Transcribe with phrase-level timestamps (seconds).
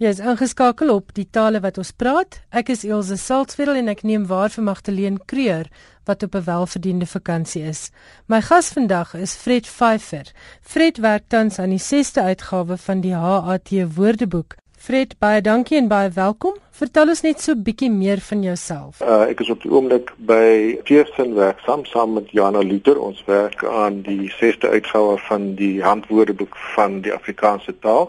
[0.00, 2.38] Jy is ingeskakel op die tale wat ons praat.
[2.56, 5.68] Ek is Elsje Saltzveld en ek neem waar vir Magdalene Kreur
[6.08, 7.90] wat op 'n welverdiende vakansie is.
[8.26, 10.32] My gas vandag is Fred Pfeifer.
[10.62, 14.56] Fred werk tans aan die 6ste uitgawe van die HAT Woordeboek.
[14.78, 16.54] Fred, baie dankie en baie welkom.
[16.70, 19.02] Vertel ons net so bietjie meer van jouself.
[19.02, 22.96] Uh, ek is op die oomblik by Pearson werksaam saam met Jana Luther.
[23.00, 28.08] Ons werk aan die 6ste uitgawe van die Handwoordeboek van die Afrikaanse taal.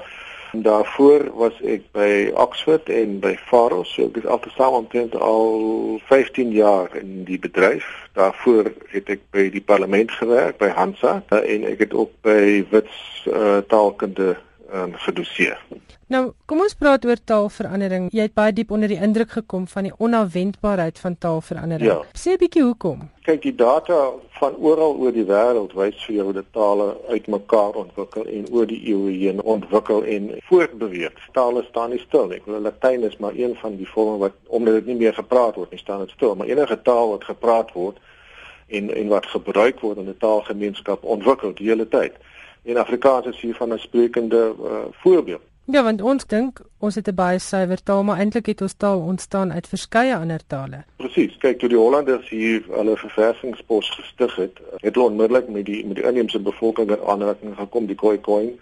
[0.52, 3.94] Daarvoor was ek by Oxford en by Faros.
[3.94, 7.88] So ek is altesaam omtrent al 15 jaar in die bedryf.
[8.20, 13.24] Daarvoor het ek by die parlement gewerk by Hansa en ek het ook by Wits
[13.32, 14.36] uh, taalkunde
[14.74, 15.56] um, gedoseer.
[16.12, 18.10] Nou, kom ons praat oor taalverandering.
[18.12, 21.88] Jy het baie diep onder die indruk gekom van die onverwendbaarheid van taalverandering.
[21.88, 22.00] Ja.
[22.20, 23.06] Sê 'n bietjie hoekom?
[23.24, 28.26] Kyk, die data van oral oor die wêreld wys vir jou dat tale uitmekaar ontwikkel
[28.26, 31.14] en oor die eeue heen ontwikkel en voortbeweeg.
[31.32, 32.38] Tale staan nie stil nie.
[32.38, 35.56] Ek wil Latyn is maar een van die vorme wat omdat dit nie meer gepraat
[35.56, 37.98] word nie, staan dit stil, maar enige taal wat gepraat word
[38.68, 42.14] en en wat gebruik word in 'n taalgemeenskap ontwikkel die hele tyd.
[42.64, 45.42] En Afrikaans is hier van 'n sprekende uh, voorbeeld.
[45.72, 49.00] Ja, want ons dink ons het 'n baie suiwer taal, maar eintlik het ons taal
[49.00, 50.84] ontstaan uit verskeie ander tale.
[50.96, 51.38] Presies.
[51.38, 55.96] Kyk, toe die Hollanders hier hulle verversingspos gestig het, het hulle onmiddellik met die met
[55.96, 58.60] die inheemse bevolking in aanraking gekom, die Khoikhoi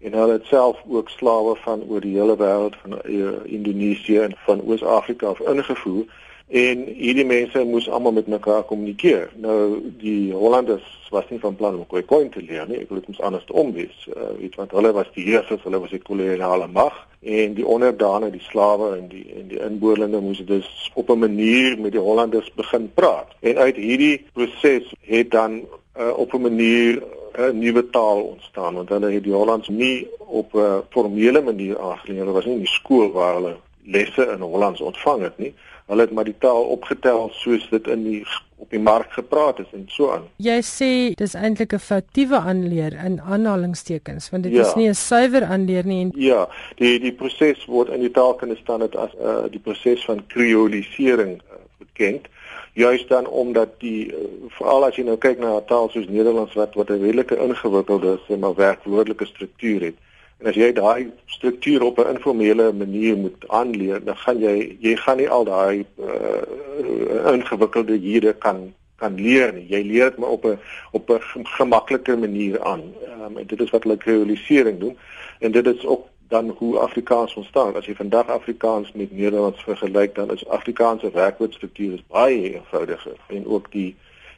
[0.00, 4.34] en hulle het self ook slawe van oor die hele wêreld van uh, Indonesië en
[4.44, 6.04] van Oos-Afrika af ingevoer
[6.52, 9.30] en hierdie mense moes almal met mekaar kommunikeer.
[9.40, 12.82] Nou die Hollanders was nie van plan om Khoikhoi te leer nie.
[12.88, 14.04] Wil dit mos anders omwees.
[14.12, 18.28] Uh, weet want hulle was die heersers, hulle was die koloniale mag en die onderdane,
[18.34, 22.52] die slawe en die en die inboorlinge moes dus op 'n manier met die Hollanders
[22.54, 23.32] begin praat.
[23.40, 25.60] En uit hierdie proses het dan
[25.96, 27.02] uh, op 'n manier
[27.38, 32.18] 'n nuwe taal ontstaan want hulle het die Hollands nie op 'n formele manier aangeleer.
[32.18, 35.54] Hulle was nie in die skool waar hulle lesse in Hollands ontvang het nie.
[35.86, 38.24] Hulle het maar die taal opgetel soos dit in die
[38.62, 40.28] op die mark gepraat is en so aan.
[40.42, 44.62] Jy sê dis eintlik 'n foutiewe aanleer in aanhalingstekens want dit ja.
[44.66, 46.00] is nie 'n suiwer aanleer nie.
[46.04, 46.12] En...
[46.14, 50.26] Ja, die die proses word in die taalkunde staan dit as uh, die proses van
[50.26, 52.30] kreolisering uh, bekend.
[52.72, 54.14] Juist dan omdat die uh,
[54.48, 58.18] veral as jy nou kyk na 'n taal soos Nederlands wat wat 'n redelike ingewikkelde
[58.28, 59.98] sê maar werkwoordelike struktuur het.
[60.42, 64.96] En as jy daai struktuur op 'n informele manier moet aanleer, dan gaan jy jy
[64.96, 69.66] gaan nie al daai uh, ingewikkelde hierde kan kan leer nie.
[69.68, 70.58] Jy leer dit maar op 'n
[70.90, 72.82] op 'n gemaklike manier aan.
[73.22, 74.98] Um, en dit is wat hulle kreolisering doen.
[75.38, 77.74] En dit is ook dan hoe Afrikaans ontstaan.
[77.76, 83.72] As jy vandag Afrikaans met Nederlands vergelyk, dan is Afrikaanse werkwoordstruktuur baie eenvoudiger en ook
[83.72, 83.94] die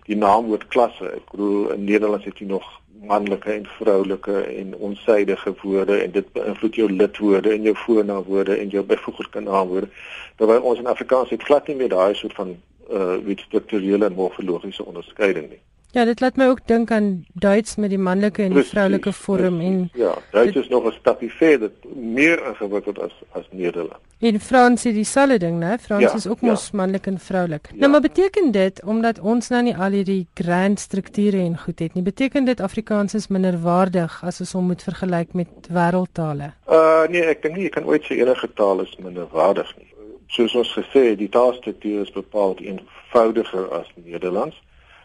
[0.08, 1.10] die naamwoord klasse.
[1.16, 2.66] Ek bedoel in Nederlands het jy nog
[3.04, 8.68] manlike en vroulike en onsydige woorde en dit beïnvloed jou lidwoorde en jou voornaamwoorde en
[8.68, 9.88] jou byvoeglike naamwoorde.
[10.36, 12.56] Terwyl ons in Afrikaans het glad nie meer daai soort van
[12.92, 15.60] uh weet strukturele en morfologiese onderskeiding nie.
[15.94, 19.60] Ja, dit laat my ook dink aan Duits met die manlike en die vroulike vorm
[19.62, 24.02] en Ja, Duits dit, is nog 'n stapie verder, meer ingewikkeld as as Nederlands.
[24.18, 25.78] En Frans is dieselfde ding, né?
[25.80, 26.46] Frans ja, is ook ja.
[26.46, 27.68] mos manlik en vroulik.
[27.70, 27.78] Ja.
[27.78, 31.94] Nou, maar beteken dit omdat ons nou nie al hierdie grand strukture en goed het
[31.94, 36.52] nie, beteken dit Afrikaans is minder waardig as ons hom moet vergelyk met wêreldtale?
[36.66, 39.90] Uh nee, ek dink nie jy kan ooit sê enige taal is minder waardig nie.
[40.26, 44.62] Soos ons gesê het, die taalstruktuur is bepaald eenvoudiger as Nederlands.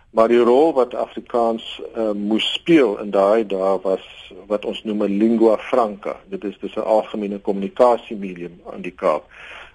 [0.09, 4.05] Maar die rol wat Afrikaans uh, moes speel in daai dae was
[4.49, 6.19] wat ons noem 'n lingua franca.
[6.33, 9.29] Dit is dus 'n algemene kommunikasiemedium aan die Kaap.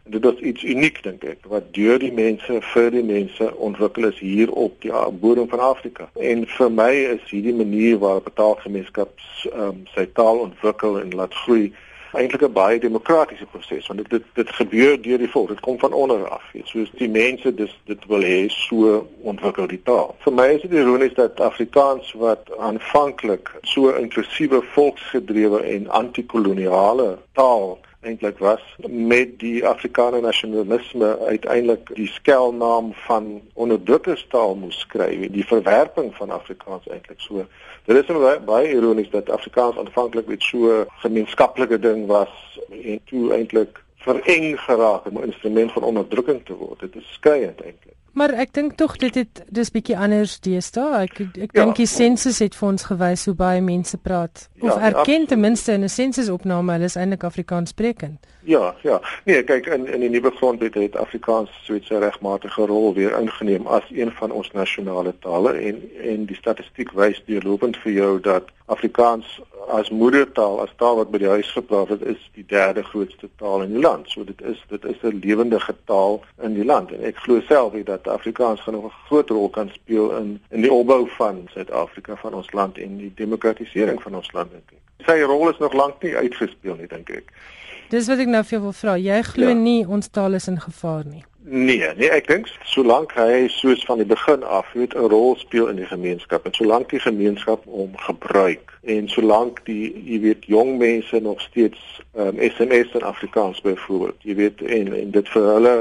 [0.04, 4.04] En dit is iets uniek dink ek wat deur die mense vir die mense ontwikkel
[4.04, 6.10] is hier op die bodem van Afrika.
[6.14, 9.10] En vir my is hierdie manier waarop 'n taalgemeenskap
[9.54, 11.72] um, sy taal ontwikkel en laat groei
[12.14, 15.78] eintlik 'n baie demokratiese proses want dit dit, dit gebeur deur die volk dit kom
[15.78, 20.14] van onder af weet soos die mense dis dit wil hê so ontwikkel die taal.
[20.24, 27.78] Vir my is dit ironies dat Afrikaans wat aanvanklik so inklusiewe volksgedrewe en antikoloniale taal
[28.04, 36.12] eintlik was met die Afrikaner nasionalisme uiteindelik die skelnaam van onderdrukkerstaal moes skryf die verwerping
[36.16, 37.46] van Afrikaans eintlik so
[37.84, 43.32] dit is baie, baie ironies dat Afrikaans aanvanklik met so gemeenskaplike ding was en toe
[43.32, 46.80] eintlik vereng geraak om 'n instrument van onderdrukking te word.
[46.80, 51.00] Dit is skreiend eintlik Maar ek dink tog dit het dis bietjie anders deesdae.
[51.08, 54.68] Ek ek ja, dink die sensus het vir ons gewys hoe baie mense praat of
[54.70, 58.22] ja, erken ten minste in 'n sensusopname hulle is eintlik Afrikaans sprekend.
[58.44, 59.00] Ja, ja.
[59.24, 63.66] Nee, kyk in in die nuwe grondwet het Afrikaans soets 'n regmatige rol weer ingeneem
[63.66, 68.44] as een van ons nasionale tale en en die statistiek wys deurlopend vir jou dat
[68.66, 73.28] Afrikaans as moedertaal, as taal wat by die huis gepraat word, is die derde grootste
[73.40, 74.10] taal in die land.
[74.10, 77.72] So dit is dit is 'n lewendige taal in die land en ek glo self
[77.84, 82.34] dat Afrikaans gaan 'n groot rol kan speel in in die opbou van Suid-Afrika van
[82.34, 85.06] ons land en die demokratisering van ons land dink ek.
[85.06, 87.32] Sy rol is nog lank nie uitgespeel nie dink ek.
[87.88, 88.96] Dis wat ek nou vir jou wil vra.
[88.96, 89.54] Jy glo ja.
[89.54, 91.24] nie ons taal is in gevaar nie.
[91.46, 95.66] Nee, nee, ek dink solank hy soos van die begin af weet 'n rol speel
[95.68, 100.78] in die gemeenskap en solank die gemeenskap hom gebruik en solank die jy weet jong
[100.78, 105.52] mense nog steeds um, ehm, SMS in Afrikaans byvoorbeeld, jy weet en en dit vir
[105.52, 105.74] hulle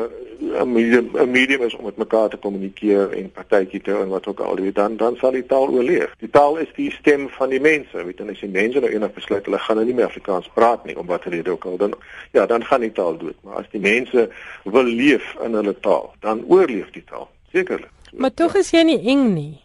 [0.43, 4.27] 'n medium 'n medium is om met mekaar te kommunikeer en partytjie te en wat
[4.27, 6.15] ook al, weet dan dan sal die taal oorleef.
[6.19, 9.13] Die taal is die stem van die mense, weet en as die mense nou eendag
[9.13, 11.93] besluit hulle gaan nou nie meer Afrikaans praat nie om watter rede ook al, dan
[12.31, 13.35] ja, dan gaan die taal dood.
[13.41, 14.29] Maar as die mense
[14.63, 17.29] wil leef in hulle taal, dan oorleef die taal.
[17.53, 17.91] Sekerlik.
[18.17, 19.61] Maar tog is jy nie eng nie.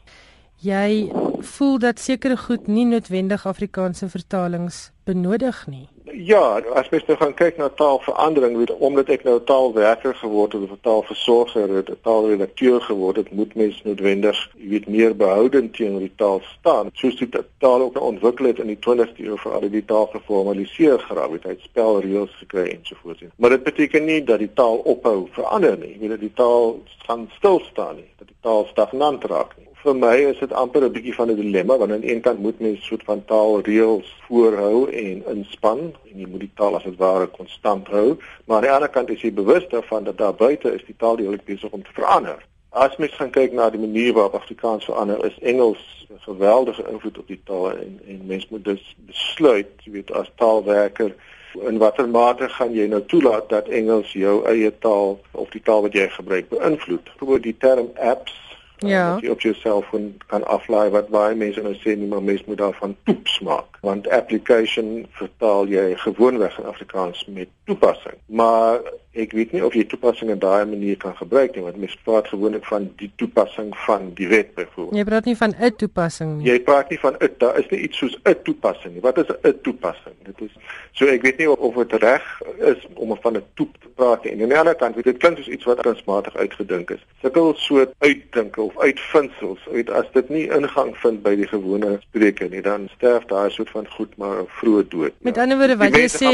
[0.64, 1.12] Jy
[1.54, 5.86] voel dat sekere goed nie noodwendig Afrikaanse vertalings benodig nie.
[6.20, 10.64] Ja, as mens nou gaan kyk na taalverandering, weet omdat ek nou taalwerker geword het
[10.66, 15.74] of 'n taalversorger het, 'n taalredakteur geword het, moet mens noodwendig, jy weet, meer behoudend
[15.74, 16.90] teenoor die taal staan.
[16.92, 17.28] Soos die
[17.58, 21.30] taal ook nou ontwikkel het in die 20ste eeu vir al die taal geformaliseer geraak
[21.30, 23.22] het, het spelreëls gekry en so voort.
[23.36, 25.96] Maar dit beteken nie dat die taal ophou verander nie.
[26.00, 29.96] Weet dat die taal gaan stil staan nie, dat die taal stagnant raak nie vir
[29.96, 32.86] my is dit amper 'n bietjie van 'n dilemma want aan een kant moet mens
[32.86, 37.88] soort van taalreëls voorhou en inspann en jy moet die taal as dit ware konstant
[37.88, 40.96] hou, maar aan die ander kant is jy bewus daarvan dat daar buite is die
[40.98, 42.44] taal dielik besig om te verander.
[42.70, 47.18] As mens gaan kyk na die manier waarop Afrikaans verander, is Engels 'n geweldige invloed
[47.18, 51.14] op die taal en en mens moet dus besluit, jy weet as taalwerker
[51.54, 55.82] in watter mate gaan jy nou toelaat dat Engels jou eie taal of die taal
[55.82, 57.04] wat jy gebruik beïnvloed.
[57.04, 58.47] Byvoorbeeld die term apps
[58.78, 59.12] Ja.
[59.12, 62.44] Dat jy op jou selfoon kan aflaai wat baie mense nou sê nie, maar mense
[62.46, 63.78] moet daarvan toeps maak.
[63.80, 68.18] Want application vertaal jy gewoonweg in Afrikaans met toepassing.
[68.26, 68.80] Maar
[69.18, 72.28] ek weet nie of jy toepassing in daai manier kan gebruik nie, want mense praat
[72.28, 74.96] gewoonlik van die toepassing van die wet byvoorbeeld.
[74.96, 76.46] Jy praat nie van 'n toepassing nie.
[76.50, 79.00] Jy praat nie van 'n daar is nie iets soos 'n toepassing nie.
[79.02, 80.14] Wat is 'n toepassing?
[80.24, 80.54] Dit is
[80.92, 82.24] so ek weet nie of, dit reg
[82.58, 84.32] is om van 'n toep te praat nie.
[84.32, 87.02] En aan die ander kant, dit klink soos iets wat kunsmatig uitgedink is.
[87.22, 92.48] Sulke soort uitdink of uitvindsels, weet as dit nie ingang vind by die gewone spreker
[92.50, 95.12] nie, dan sterf daai soort van goed maar vroeg dood.
[95.18, 95.42] Met ja.
[95.42, 96.30] ander woorde wat jy sê,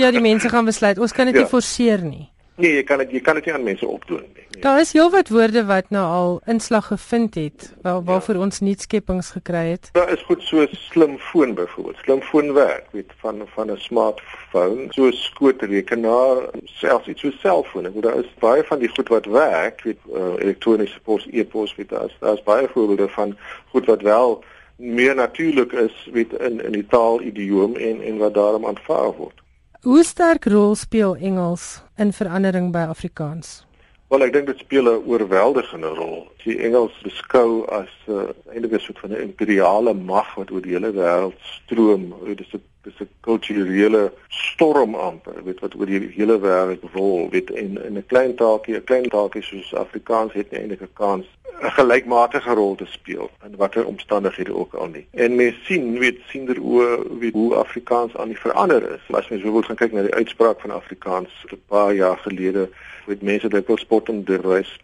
[0.00, 0.98] ja, die mense gaan besluit.
[0.98, 1.40] Ons kan dit ja.
[1.40, 2.32] nie forceer nie.
[2.60, 4.44] Nee, jy kan dit jy kan dit nie aan mense opdoen nie.
[4.52, 4.60] Nee.
[4.62, 8.40] Daar is heelwat woorde wat nou al inslag gevind het waar waarvoor ja.
[8.44, 9.88] ons nuutskeppings gekry het.
[9.96, 11.96] Daar is goed so slim foon byvoorbeeld.
[12.04, 17.38] Slim foon werk, weet van van 'n smartphone, so 'n skootrekenaar, selfs iets so 'n
[17.40, 17.86] selfoon.
[17.86, 21.74] Ek bedoel daar is baie van die goed wat werk, weet uh, elektroniese pos, e-pos,
[21.74, 23.36] weet daar is daar's baie voorbeelde van
[23.70, 24.44] goed wat wel
[24.76, 29.41] meer natuurlik is weet in in die taal idioom en en wat daarom aanvaar word.
[29.82, 33.64] Hoe sterk rol speel Engels in verandering by Afrikaans?
[34.14, 36.20] Wel, ek dink dit speel 'n oorweldigende rol.
[36.44, 40.62] Die Engels beskou as 'n uh, eintlik 'n soort van 'n imperiale mag wat oor
[40.62, 42.14] die hele wêreld stroom.
[42.30, 47.30] Dit is 'n dis 'n kulturele storm amper, weet wat oor die hele wêreld rol,
[47.30, 50.94] weet en in 'n klein taakie, 'n klein taakie soos Afrikaans het nie eintlik 'n
[50.94, 51.26] kans
[51.62, 55.06] 'n gelykmatige rol te speel in watter omstandighede ook al nie.
[55.10, 59.14] En mens sien, weet sien er oor hoe Afrikaans aan die verander is.
[59.14, 62.68] As mens wil gaan kyk na die uitspraak van Afrikaans 'n paar jaar gelede,
[63.06, 64.30] weet mense dat hulle spottend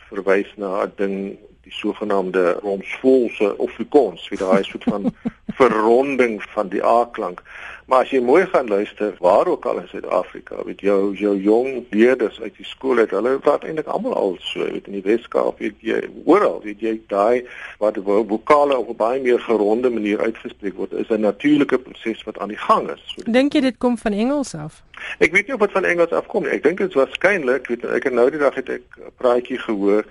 [0.08, 1.38] verwys na 'n ding
[1.68, 5.12] die sogenaamde romsvolse of Afrikaans, wie daai soort van
[5.60, 7.42] verronding van die A-klank.
[7.88, 11.86] Maar as jy mooi gaan luister, waar ook al in Suid-Afrika, weet jou jou jong
[11.90, 15.62] leerders uit die skool uit, hulle praat eintlik almal al so, weet in die Weskaap,
[15.64, 17.46] weet jy, oral, weet jy, daai
[17.80, 22.38] wat vokale op 'n baie meer geronde manier uitgespreek word, is 'n natuurlike proses wat
[22.38, 23.02] aan die gang is.
[23.16, 24.82] So, dink jy dit kom van Engels af?
[25.18, 26.52] Ek weet nie of dit van Engels afkom nie.
[26.52, 29.58] Ek dink dit is waarskynlik, weet ek het nou die dag het ek 'n praatjie
[29.58, 30.04] gehoor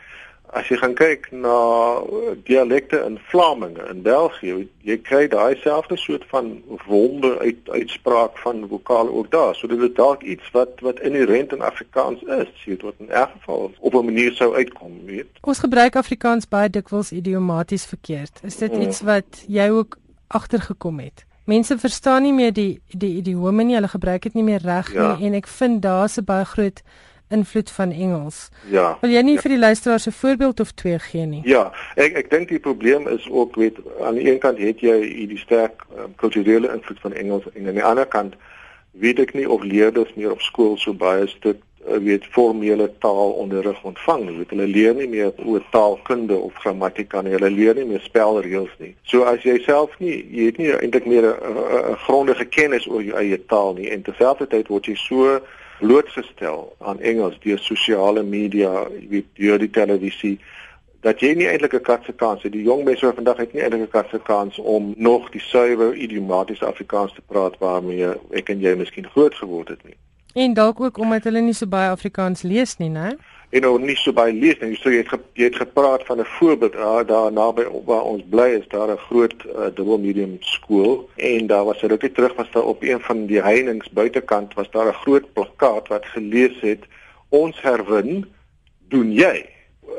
[0.56, 1.56] As jy gaan kyk na
[2.48, 6.54] dialekte in Vlaminge in België, jy kry daai selfde soort van
[6.88, 9.56] wonde uit uitspraak van vokale ook daar.
[9.56, 13.12] So dit is dalk iets wat wat inherent in Afrikaans is, jy weet wat in
[13.12, 15.28] elk geval op 'n manier sou uitkom, weet.
[15.42, 18.40] Ons gebruik Afrikaans baie dikwels idiomaties verkeerd.
[18.44, 21.26] Is dit iets wat jy ook agtergekom het?
[21.46, 25.16] Mense verstaan nie meer die die idiome nie, hulle gebruik dit nie meer reg ja.
[25.16, 26.82] nie en ek vind daar's 'n baie groot
[27.30, 28.50] invloed van Engels.
[28.70, 28.98] Ja.
[29.02, 29.42] Wil jy nie ja.
[29.42, 31.42] vir die luisteraars 'n voorbeeld of twee gee nie?
[31.44, 35.28] Ja, ek ek dink die probleem is ook weet aan die een kant het jy
[35.28, 38.36] die sterk um, kulturele invloed van Engels en aan die ander kant
[38.92, 43.84] weet ek nie of leerders meer op skool so baie stuk uh, weet formele taalonderrig
[43.84, 44.38] ontvang nie.
[44.38, 47.36] Weet, hulle leer nie meer oor taalkunde of grammatika nie.
[47.36, 48.96] Hulle leer nie meer spelreëls nie.
[49.04, 53.16] So as jy self nie, jy het nie eintlik meer 'n grondige kennis oor jou
[53.18, 55.40] eie taal nie en terselfdertyd word jy so
[55.80, 58.88] blootgestel aan Engels deur sosiale media,
[59.34, 60.40] deur die televisie
[61.06, 62.52] dat jy nie eintlik 'n katse kans het.
[62.52, 65.96] Die jong mense van vandag het nie eintlik 'n katse kans om nog die suiwer
[65.96, 69.96] idiomatiese Afrikaans te praat waarmee ek en jy miskien groot geword het nie.
[70.34, 73.16] En dalk ook omdat hulle nie so baie Afrikaans lees nie, né?
[73.50, 74.76] En nou nie so baie lees nie.
[74.76, 78.24] So jy het ge, jy het gepraat van 'n voorbeeld daar daar naby waar ons
[78.30, 82.36] bly is daar 'n groot uh, dubbel medium skool en daar was 'n rukkie terug
[82.36, 86.60] was daar op een van die heininge buitekant was daar 'n groot plakkaat wat gelees
[86.60, 86.84] het
[87.30, 88.26] ons herwin
[88.88, 89.46] doen jy?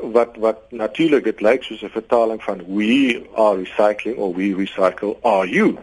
[0.02, 5.17] Wat wat natuurlik dit lyk soos 'n vertaling van we are recycling or we recycle
[5.23, 5.76] are you?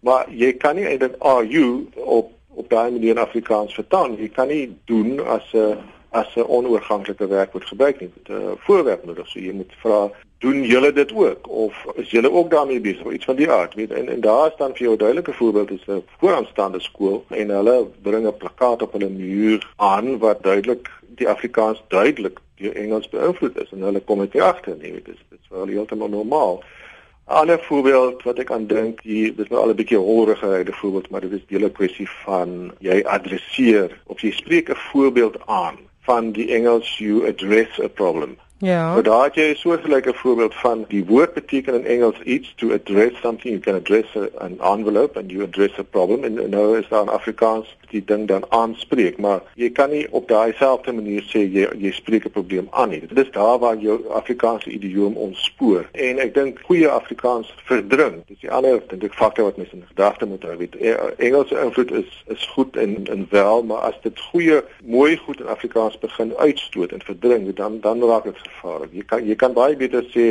[0.00, 1.88] Maar jy kan nie eintlik are you?
[1.94, 5.78] op op daai manier in Afrikaans vertaal jy kan nie doen as 'n
[6.10, 10.62] as 'n onoorganklike werkwoord gebruik nie met 'n voorwerp nodig so jy moet vra doen
[10.62, 13.90] julle dit ook of is julle ook daarmee besig of iets van die aard weet
[13.90, 17.86] en en daar staan vir jou 'n duidelike voorbeeld is 'n vooraanstaande skool en hulle
[18.02, 20.90] bring 'n plakkaat op hulle muur aan wat duidelik
[21.20, 24.92] die Afrikaans duidelik deur Engels beïnvloed is en hulle kom dit nie agter nie.
[24.92, 26.62] Dit is dit is wel heeltemal normaal.
[26.62, 31.10] 'n Ander voorbeeld wat ek aan dink, hier dis nou al 'n bietjie horrige voorbeeld,
[31.10, 35.78] maar dit is deel 'n kwessie van jy adresseer of jy spreek 'n voorbeeld aan
[36.00, 38.38] van die Engels you address a problem.
[38.60, 38.94] Ja.
[38.94, 42.72] So daar het jy 'n soortgelyke voorbeeld van die woord beteken in Engels iets to
[42.72, 46.78] address something you can address a, an envelope and you address a problem en nou
[46.78, 50.92] is daar in Afrikaans die ding dan aanspreek maar jy kan nie op daai selfde
[50.92, 53.00] manier sê jy jy spreek 'n probleem aan nie.
[53.00, 58.22] Dit is daar waar jou Afrikaanse idioom ontspoor en ek dink goeie Afrikaans verdring.
[58.26, 60.56] Dis die ander dink ek faktor wat mens in gedagte moet hou.
[60.56, 60.76] Weet
[61.16, 65.48] Engelse invloed is is goed en en wel maar as dit goeie mooi goed in
[65.48, 68.92] Afrikaans begin uitstoot en verdring dan dan raak dit gevaarlik.
[68.92, 70.26] Jy kan jy kan baie beter sê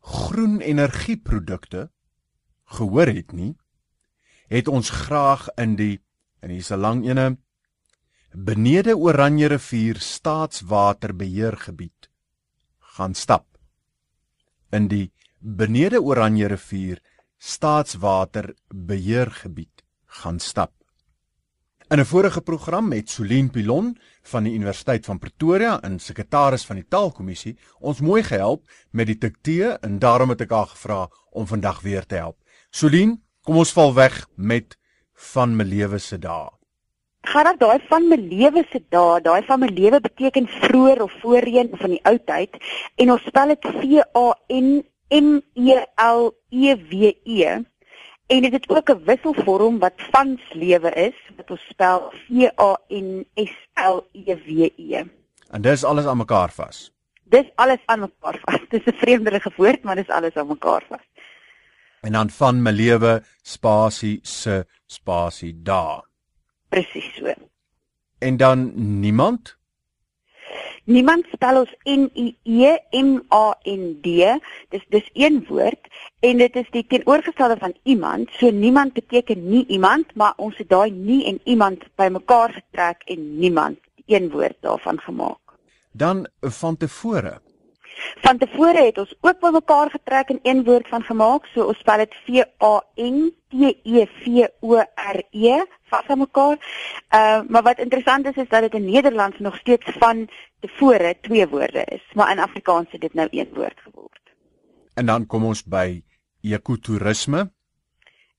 [0.00, 1.90] groen energieprodukte
[2.64, 3.56] gehoor het nie,
[4.48, 6.02] het ons graag in die
[6.40, 7.38] en hier's 'n lang ene
[8.32, 12.10] benede Oranje rivier staatswaterbeheergebied
[12.78, 13.58] gaan stap.
[14.70, 17.02] In die benede Oranje rivier
[17.38, 20.77] staatswaterbeheergebied gaan stap.
[21.90, 26.76] In 'n vorige program met Solien Pilon van die Universiteit van Pretoria en sekretaris van
[26.76, 31.46] die Taalkommissie ons mooi gehelp met die diktee en daarom het ek haar gevra om
[31.46, 32.36] vandag weer te help.
[32.70, 34.76] Solien, kom ons val weg met
[35.32, 36.50] van my lewe se dae.
[37.22, 41.70] Gaan daai van my lewe se dae, daai van my lewe beteken vroeër of voorheen
[41.72, 42.60] van die ou tyd
[42.96, 47.64] en ons spel dit V A N M E L E W E.
[48.28, 52.80] En dit het ook 'n wisselvorm wat vans lewe is wat ons spel V A
[52.88, 55.04] N S L E W E.
[55.50, 56.92] En dis alles aan mekaar vas.
[57.24, 58.60] Dis alles aan mekaar vas.
[58.72, 61.06] Dis 'n vreemderige woord, maar dis alles aan mekaar vas.
[62.00, 66.04] En dan van my lewe spasie se spasie daar.
[66.68, 67.32] Presies so.
[68.18, 69.57] En dan niemand?
[70.84, 74.06] Niemand spel ons N I E M A N D.
[74.72, 75.90] Dis dis een woord
[76.20, 78.30] en dit is die teenoorgestelde van iemand.
[78.38, 83.38] So niemand beteken nie iemand, maar ons het daai nie en iemand bymekaar getrek en
[83.38, 85.38] niemand een woord daarvan gemaak.
[85.92, 87.40] Dan van tevore.
[88.24, 91.46] Van tevore het ons ook bymekaar getrek en een woord van gemaak.
[91.46, 94.76] So ons spel dit V A N T E V O
[95.14, 96.56] R E vas aan mekaar.
[97.14, 100.28] Uh maar wat interessant is is dat dit in Nederlands nog steeds van
[100.60, 104.20] tevore twee woorde is, maar in Afrikaans het dit nou een woord geword.
[104.94, 106.02] En dan kom ons by
[106.42, 107.50] ekotourisme.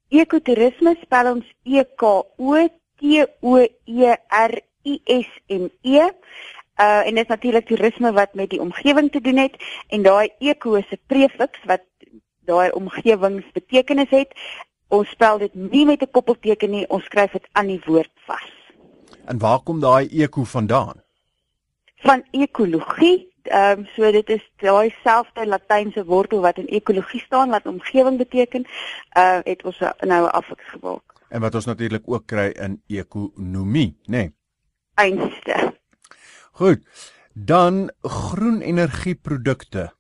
[0.10, 2.04] Ekotourisme spel ons E K
[2.38, 2.68] O
[3.00, 6.10] T O E R I S M E.
[6.80, 9.56] Uh en dit is natuurlik toerisme wat met die omgewing te doen het
[9.88, 11.82] en daai eko se prefiks wat
[12.48, 14.32] daai omgewingsbetekenis het.
[14.88, 18.52] Ons spel dit nie met 'n koppelteken nie, ons skryf dit aan die woord vas.
[19.26, 21.04] En waar kom daai eko vandaan?
[21.96, 23.28] Van ekologie.
[23.44, 28.18] Ehm um, so dit is daai selfde latynse wortel wat in ekologie staan wat omgewing
[28.18, 28.66] beteken.
[29.18, 31.04] Uh het ons nou 'n affiks gemaak.
[31.30, 34.18] En wat ons natuurlik ook kry in ekonomie, nê?
[34.18, 34.34] Nee.
[34.94, 35.79] Einste.
[36.60, 36.80] Goed.
[37.34, 39.94] Dan groen energieprodukte.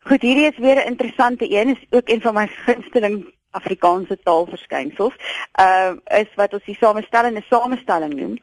[0.00, 5.14] Goed, hierdie is weer 'n interessante een, is ook een van my gunsteling Afrikaanse taalverskynsels.
[5.60, 8.38] Uh is wat ons die samestellende samestelling noem.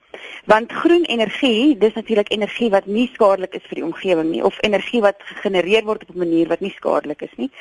[0.46, 4.58] Want groen energie, dis natuurlik energie wat nie skadelik is vir die omgewing nie of
[4.62, 7.52] energie wat gegenereer word op 'n manier wat nie skadelik is nie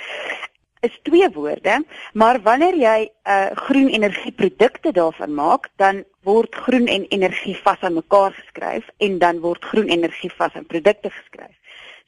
[0.83, 6.87] is twee woorde, maar wanneer jy 'n uh, groen energieprodukte daarvan maak, dan word groen
[6.87, 11.57] en energie vas aan mekaar geskryf en dan word groen energie vas aan produkte geskryf.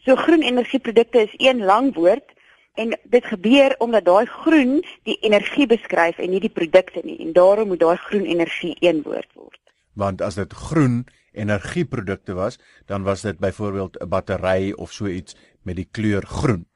[0.04, 2.34] So groen energieprodukte is een lang woord
[2.74, 7.32] en dit gebeur omdat daai groen die energie beskryf en nie die produkte nie en
[7.32, 9.60] daarom moet daai groen energie een woord word.
[9.92, 15.36] Want as dit groen energieprodukte was, dan was dit byvoorbeeld 'n battery of so iets
[15.62, 16.66] met die kleur groen.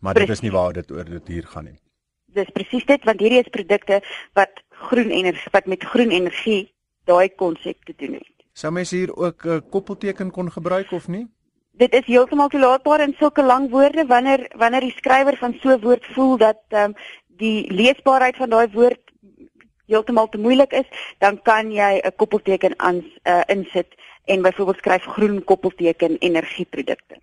[0.00, 1.78] Maar dit is nie waar dit oor dit hier gaan nie.
[2.34, 4.00] Dis presies dit want hierdie is produkte
[4.38, 6.60] wat groen energie wat met groen energie
[7.08, 8.34] daai konsep te doen het.
[8.52, 11.26] Sou mens hier ook 'n uh, koppelteken kon gebruik of nie?
[11.72, 15.80] Dit is heeltemal toelaatbaar in sulke lang woorde wanneer wanneer die skrywer van so 'n
[15.80, 16.94] woord voel dat ehm um,
[17.26, 19.00] die leesbaarheid van daai woord
[19.86, 20.88] heeltemal te moeilik is,
[21.18, 27.16] dan kan jy 'n koppelteken aan uh, insit en byvoorbeeld skryf groen koppelteken energieprodukte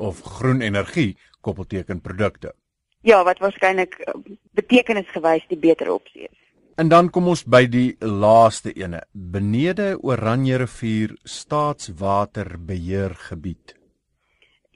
[0.00, 2.52] of groen energie koppelteken produkte.
[3.00, 4.14] Ja, wat waarskynlik eh,
[4.52, 6.38] betekenisgewys die beter opsie is.
[6.80, 13.80] En dan kom ons by die laaste ene, benede Oranje rivier staatswaterbeheergebied.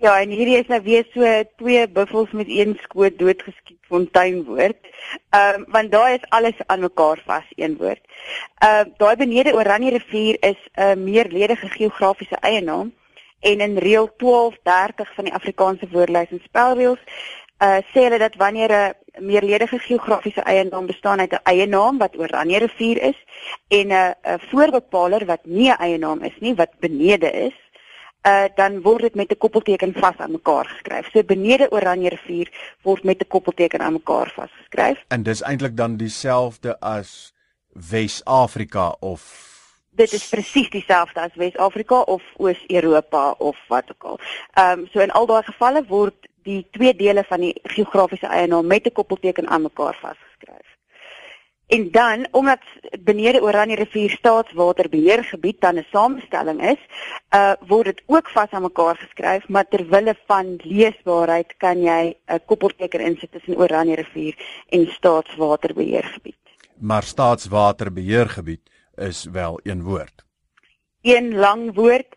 [0.05, 1.25] Ja, en hierdie is nou weer so
[1.63, 4.77] twee buffels met een skoot doodgeskiet fonteinwoord.
[5.31, 8.03] Ehm uh, want daai is alles aan mekaar vas een woord.
[8.59, 12.93] Ehm uh, daai benede Oranje rivier is 'n uh, meerledige geografiese eienaam
[13.51, 17.03] en in reël 1230 van die Afrikaanse woordelys en spelreëls
[17.63, 22.59] uh sê hulle dat wanneer 'n meerledige geografiese eienaam bestaan uit 'n eienaam wat Oranje
[22.59, 23.19] rivier is
[23.69, 27.57] en 'n 'n voorbepaler wat nie 'n eienaam is nie wat benede is
[28.27, 31.11] uh dan word dit met 'n koppelteken vas aan mekaar geskryf.
[31.11, 35.05] So benede Oranje rivier word met 'n koppelteken aan mekaar vasgeskryf.
[35.09, 37.33] En dis eintlik dan dieselfde as
[37.91, 39.54] Wes-Afrika of
[39.95, 44.21] dit is presies dieselfde as Wes-Afrika of Oos-Europa of wat ook al.
[44.53, 48.67] Ehm um, so in al daai gevalle word die twee dele van die geografiese eienaam
[48.67, 50.69] met 'n koppelteken aan mekaar vasgeskryf.
[51.67, 52.61] En dan omdat
[53.01, 56.83] benede Oranje rivier staatswaterbeheergebied dan 'n samestelling is,
[57.35, 62.17] uh word dit ook vas aan mekaar geskryf, maar ter wille van leesbaarheid kan jy
[62.27, 64.35] 'n koppelteken insit tussen Oranje rivier
[64.69, 66.43] en staatswaterbeheergebied.
[66.79, 68.61] Maar staatswaterbeheergebied
[68.97, 70.25] is wel een woord.
[71.03, 72.09] Een lang woord,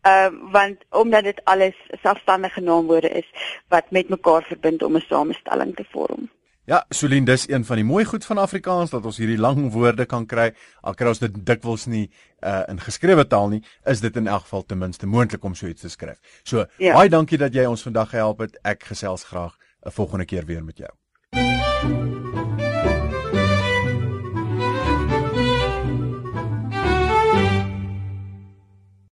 [0.00, 3.28] ehm uh, want omdat dit alles selfstandige naamwoorde is
[3.68, 6.30] wat met mekaar verbind om 'n samestelling te vorm.
[6.64, 10.06] Ja, Solien, dis een van die mooi goed van Afrikaans dat ons hierdie lang woorde
[10.08, 10.54] kan kry.
[10.80, 12.06] Al kry ons dit dikwels nie
[12.40, 15.68] uh in geskrewe taal nie, is dit in elk geval ten minste moontlik om so
[15.68, 16.40] iets te skryf.
[16.42, 16.96] So, ja.
[16.96, 18.58] baie dankie dat jy ons vandag gehelp het.
[18.64, 22.23] Ek gesels graag 'n volgende keer weer met jou.